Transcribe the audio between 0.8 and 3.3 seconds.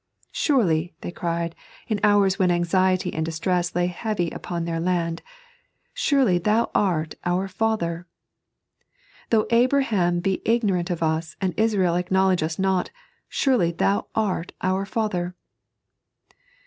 they cried, in hours when anxiety and